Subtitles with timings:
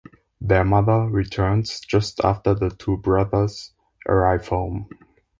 [0.41, 3.71] Their mother returns just after the two brothers
[4.07, 4.89] arrive home.